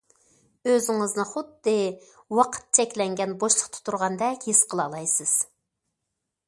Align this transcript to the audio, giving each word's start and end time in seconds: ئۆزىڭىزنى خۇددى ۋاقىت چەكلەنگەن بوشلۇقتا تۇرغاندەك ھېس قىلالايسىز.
ئۆزىڭىزنى 0.69 1.25
خۇددى 1.31 1.75
ۋاقىت 2.39 2.65
چەكلەنگەن 2.79 3.37
بوشلۇقتا 3.45 3.83
تۇرغاندەك 3.91 4.51
ھېس 4.51 4.65
قىلالايسىز. 4.73 5.37